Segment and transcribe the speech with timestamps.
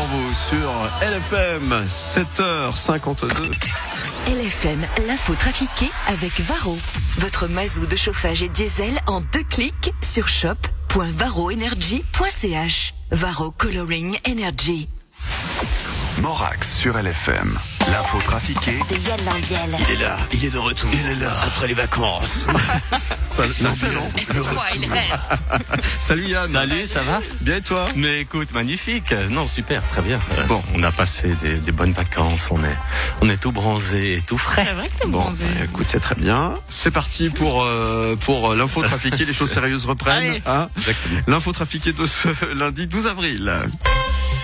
[0.00, 0.72] vous sur
[1.02, 3.52] LFM 7h52.
[4.28, 6.78] LFM, l'info trafiquée avec Varro.
[7.18, 12.94] Votre mazou de chauffage et diesel en deux clics sur shop.varroenergy.ch.
[13.10, 14.88] Varro Coloring Energy.
[16.20, 17.58] Morax sur LFM.
[17.90, 19.78] L'info trafiquée de Yann Lambiel.
[19.88, 20.90] Il est là, il est de retour.
[20.92, 21.32] Il est là.
[21.46, 22.44] Après les vacances.
[22.90, 24.10] Ça, ça fait long.
[24.18, 26.50] Et c'est quoi, il reste Salut Yann.
[26.50, 27.20] Salut, ça va?
[27.40, 27.86] Bien et toi?
[27.94, 29.12] Mais écoute, magnifique.
[29.30, 30.18] Non, super, très bien.
[30.48, 30.60] Bon.
[30.74, 32.48] on a passé des, des bonnes vacances.
[32.50, 32.76] On est,
[33.20, 34.64] on est tout bronzé et tout frais.
[34.66, 35.44] C'est vrai que t'es Bon, bronzé.
[35.56, 36.54] bah, écoute, c'est très bien.
[36.68, 39.24] C'est parti pour euh, pour euh, l'info trafiquée.
[39.24, 40.40] Les choses sérieuses reprennent.
[40.46, 40.68] Hein?
[40.76, 41.20] Exactement.
[41.28, 43.52] L'info trafiquée de ce lundi 12 avril.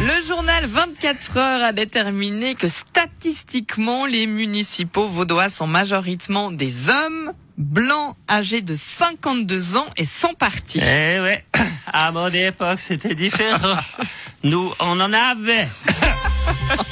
[0.00, 7.32] Le journal 24 heures a déterminé que statistiquement, les municipaux vaudois sont majoritairement des hommes
[7.58, 10.80] blancs âgés de 52 ans et sans parti.
[10.82, 11.44] Eh ouais,
[11.86, 13.76] à mon époque, c'était différent.
[14.42, 15.68] Nous, on en avait.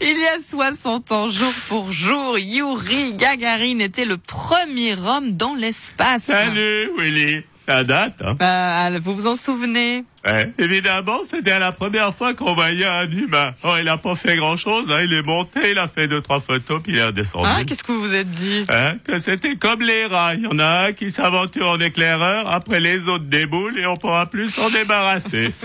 [0.00, 5.54] Il y a 60 ans, jour pour jour, Yuri Gagarin était le premier homme dans
[5.54, 6.22] l'espace.
[6.24, 7.42] Salut, Willy.
[7.66, 10.04] Ça date, hein Bah, vous vous en souvenez?
[10.26, 13.52] Ouais, évidemment, c'était la première fois qu'on voyait un humain.
[13.62, 15.00] Oh, il a pas fait grand chose, hein.
[15.02, 17.48] Il est monté, il a fait deux, trois photos, puis il est redescendu.
[17.48, 18.66] Hein, Qu'est-ce que vous vous êtes dit?
[18.68, 20.34] Hein, que c'était comme les rats.
[20.34, 23.96] Il y en a un qui s'aventure en éclaireur, après les autres déboulent et on
[23.96, 25.52] pourra plus s'en débarrasser.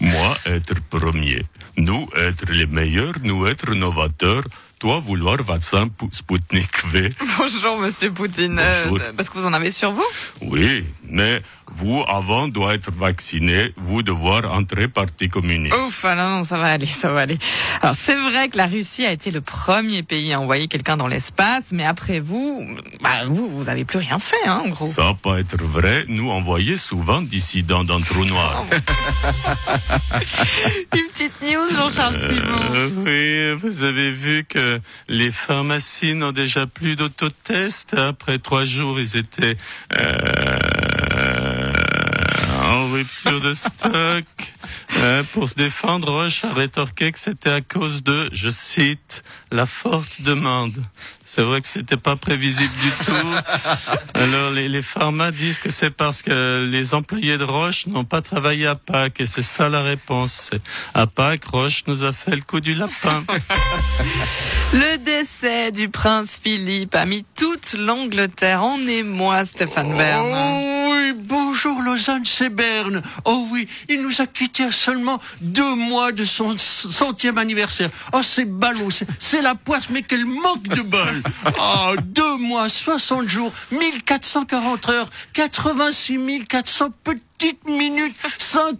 [0.00, 1.44] Moi, être premier.
[1.76, 3.14] Nous, être les meilleurs.
[3.22, 4.44] Nous, être novateurs.
[4.80, 7.12] Toi, vouloir vaccin Sputnik V.
[7.38, 8.58] Bonjour, monsieur Poutine.
[8.58, 9.06] Euh, Bonjour.
[9.14, 10.06] parce que vous en avez sur vous?
[10.40, 11.42] Oui, mais
[11.76, 13.74] vous, avant, doit être vacciné.
[13.76, 15.76] Vous, devoir entrer parti communiste.
[15.76, 17.38] Ouf, alors non, ça va aller, ça va aller.
[17.82, 21.08] Alors c'est vrai que la Russie a été le premier pays à envoyer quelqu'un dans
[21.08, 22.66] l'espace, mais après vous,
[23.02, 24.86] bah, vous, vous avez plus rien fait, hein, en gros.
[24.86, 26.06] Ça peut être vrai.
[26.08, 28.64] Nous envoyons souvent dissidents dans le trou noir.
[30.94, 32.60] Une petite news, Jean-Charles Simon.
[32.72, 34.69] Euh, oui, vous avez vu que
[35.08, 37.94] les pharmacies n'ont déjà plus d'autotest.
[37.94, 39.56] Après trois jours, ils étaient
[39.98, 41.72] euh,
[42.62, 44.24] en rupture de stock.
[44.98, 49.66] Euh, pour se défendre, Roche a rétorqué que c'était à cause de, je cite, la
[49.66, 50.74] forte demande.
[51.24, 53.34] C'est vrai que c'était pas prévisible du tout.
[54.14, 58.20] Alors les, les pharma disent que c'est parce que les employés de Roche n'ont pas
[58.20, 60.50] travaillé à Pâques et c'est ça la réponse.
[60.92, 63.24] À Pâques, Roche nous a fait le coup du lapin.
[64.72, 70.79] Le décès du prince Philippe a mis toute l'Angleterre en émoi, Stéphane Bern.
[71.10, 73.02] Oui, bonjour Lausanne, c'est Berne.
[73.24, 77.90] Oh oui, il nous a quittés à seulement deux mois de son centième anniversaire.
[78.12, 81.22] Oh c'est ballot, c'est- la poisse, mais quel manque de bol.
[81.58, 86.90] Oh, deux mois, 60 jours, 1440 heures, 86 400
[87.40, 88.76] petites minutes, 5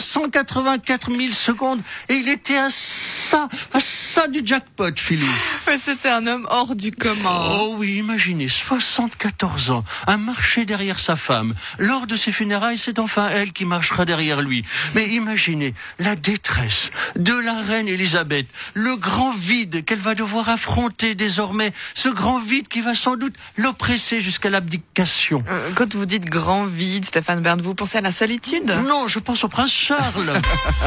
[0.00, 1.82] 184 000 secondes.
[2.08, 5.28] Et il était à ça, à ça du jackpot, Philippe.
[5.66, 7.58] Ouais, C'était un homme hors du commun.
[7.60, 11.54] Oh oui, imaginez, 74 ans, un marché derrière sa femme.
[11.78, 14.64] Lors de ses funérailles, c'est enfin elle qui marchera derrière lui.
[14.94, 21.14] Mais imaginez la détresse de la reine Elisabeth, le grand vide qu'elle va devoir affronter
[21.14, 25.44] désormais, ce grand vide qui va sans doute l'oppresser jusqu'à l'abdication.
[25.48, 29.18] Euh, Quand vous dites grand vide, Stéphane Bern, vous pensez à la solitude Non, je
[29.18, 30.40] pense au prince Charles.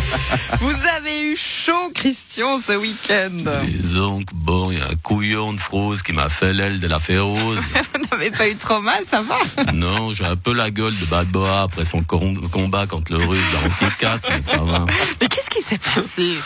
[0.60, 3.44] Vous avez eu chaud, Christian, ce week-end.
[3.66, 6.88] Disons que bon, il y a un couillon de frousse qui m'a fait l'aile de
[6.88, 7.58] la férose.
[7.94, 9.38] Vous n'avez pas eu trop mal, ça va
[9.74, 13.44] non, j'ai un peu la gueule de Bad Boa après son combat contre le russe
[13.54, 14.86] dans Rocky 4, mais ça va.
[15.22, 16.38] Mais qu'est-ce qui s'est passé?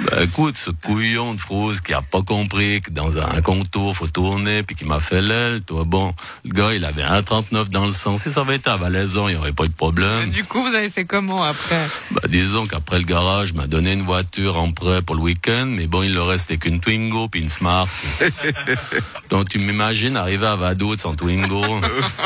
[0.00, 4.06] Bah écoute, ce couillon de frousse qui a pas compris que dans un contour faut
[4.06, 6.14] tourner puis qui m'a fait l'aile, toi bon,
[6.44, 8.18] le gars il avait un 39 dans le sang.
[8.18, 10.30] Si ça avait été à Valaisan, il y aurait pas eu de problème.
[10.30, 11.86] Du coup, vous avez fait comment après?
[12.10, 15.86] Bah disons qu'après le garage m'a donné une voiture en prêt pour le week-end, mais
[15.86, 17.88] bon il le restait qu'une Twingo puis une Smart.
[19.30, 21.62] Donc tu m'imagines arriver à Vaduz sans Twingo,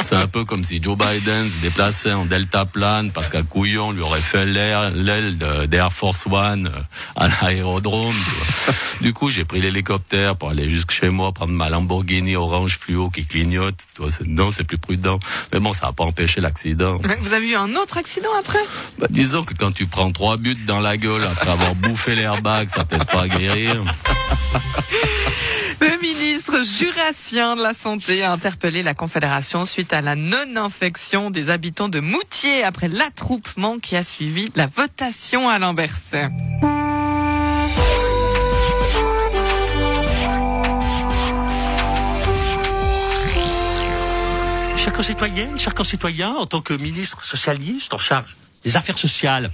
[0.03, 3.93] c'est un peu comme si Joe Biden se déplaçait en Delta plane parce qu'un couillon
[3.93, 5.39] lui aurait fait l'aile
[5.69, 6.81] d'Air Force One euh,
[7.17, 7.29] à
[7.61, 8.15] l'aérodrome.
[9.01, 13.09] Du coup j'ai pris l'hélicoptère pour aller jusque chez moi prendre ma Lamborghini orange fluo
[13.09, 13.77] qui clignote.
[14.27, 15.19] Non c'est plus prudent,
[15.53, 16.99] mais bon ça n'a pas empêché l'accident.
[17.23, 18.59] Vous avez eu un autre accident après?
[18.99, 22.69] Bah, disons que quand tu prends trois buts dans la gueule après avoir bouffé l'airbag,
[22.69, 23.83] ça t'aide pas à guérir.
[25.81, 31.49] Le ministre jurassien de la Santé a interpellé la Confédération suite à la non-infection des
[31.49, 36.29] habitants de Moutier après l'attroupement qui a suivi la votation à Lamberset.
[44.83, 48.35] Chers concitoyennes, chers concitoyens, en tant que ministre socialiste en charge
[48.65, 49.51] des affaires sociales,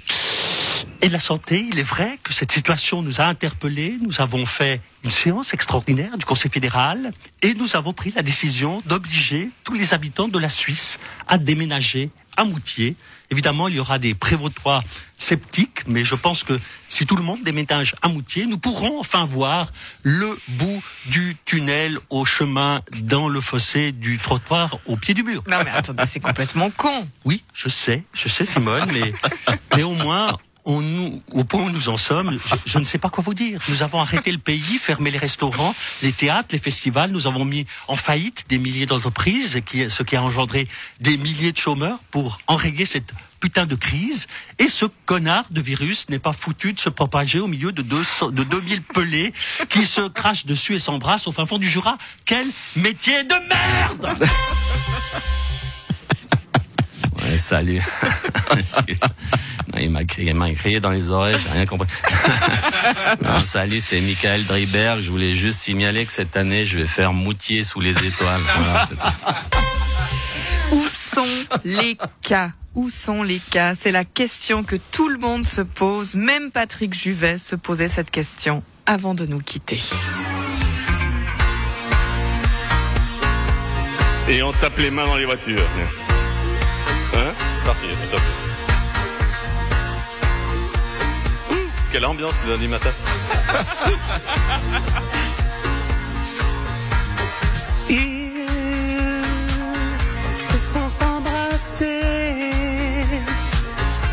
[1.02, 1.66] et de la santé.
[1.68, 3.96] Il est vrai que cette situation nous a interpellés.
[4.00, 7.12] Nous avons fait une séance extraordinaire du Conseil fédéral
[7.42, 10.98] et nous avons pris la décision d'obliger tous les habitants de la Suisse
[11.28, 12.96] à déménager à Moutier.
[13.30, 14.82] Évidemment, il y aura des prévôtois
[15.16, 19.24] sceptiques, mais je pense que si tout le monde déménage à Moutier, nous pourrons enfin
[19.24, 19.72] voir
[20.02, 25.42] le bout du tunnel au chemin dans le fossé du trottoir au pied du mur.
[25.48, 27.08] Non mais attendez, c'est complètement con.
[27.24, 29.12] Oui, je sais, je sais Simone, mais,
[29.74, 30.36] mais au moins,
[30.66, 33.62] on nous, au point où nous en sommes, je, ne sais pas quoi vous dire.
[33.68, 37.10] Nous avons arrêté le pays, fermé les restaurants, les théâtres, les festivals.
[37.12, 40.68] Nous avons mis en faillite des milliers d'entreprises, ce qui a engendré
[41.00, 44.26] des milliers de chômeurs pour enrayer cette putain de crise.
[44.58, 48.30] Et ce connard de virus n'est pas foutu de se propager au milieu de, 200,
[48.30, 49.32] de 2000 pelés
[49.68, 51.96] qui se crachent dessus et s'embrassent au fin fond du Jura.
[52.24, 54.28] Quel métier de merde
[57.36, 57.82] Ouais, salut.
[59.74, 61.88] Non, il m'a crié, il m'a crié dans les oreilles, j'ai rien compris.
[63.22, 65.00] non, salut, c'est Michael Dreiberg.
[65.00, 68.40] Je voulais juste signaler que cette année, je vais faire moutier sous les étoiles.
[68.56, 68.88] Voilà,
[70.70, 71.26] Où sont
[71.64, 72.52] les cas?
[72.74, 73.74] Où sont les cas?
[73.74, 76.14] C'est la question que tout le monde se pose.
[76.14, 79.82] Même Patrick Juvet se posait cette question avant de nous quitter.
[84.28, 85.66] Et on tape les mains dans les voitures.
[87.16, 87.86] Hein C'est parti.
[91.50, 91.54] Ouh,
[91.90, 92.90] Quelle ambiance le lundi matin.
[100.36, 102.00] se sont embrassés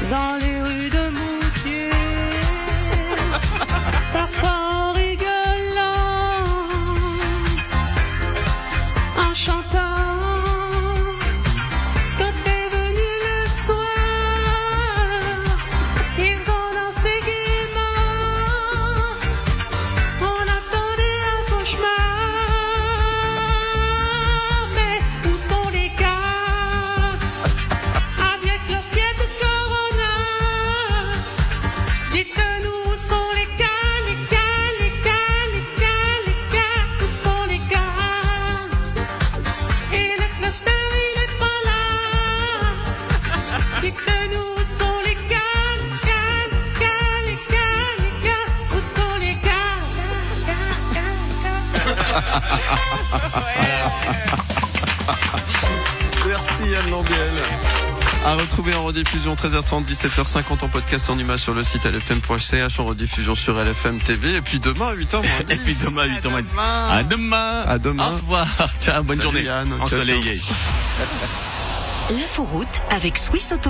[0.09, 0.42] dans
[56.27, 57.33] Merci Anne Lambiel.
[58.25, 62.85] À retrouver en rediffusion 13h30, 17h50 en podcast en image sur le site lfm.ch, en
[62.85, 64.35] rediffusion sur LFM TV.
[64.37, 66.87] Et puis demain à 8h, Et puis demain, 8 À h demain.
[66.89, 67.63] À demain.
[67.67, 68.07] À demain.
[68.07, 68.47] Au revoir.
[68.79, 69.43] Ciao, bonne Salut, journée.
[69.43, 70.39] Ciao, Ensoleillée.
[72.11, 73.61] L'inforoute avec Swiss Auto.